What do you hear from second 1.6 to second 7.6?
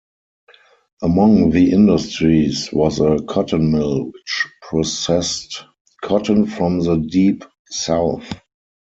industries was a cotton mill, which processed cotton from the Deep